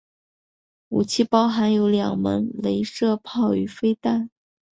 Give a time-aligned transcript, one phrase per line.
[0.87, 4.31] 武器包含有两门雷射炮与飞弹。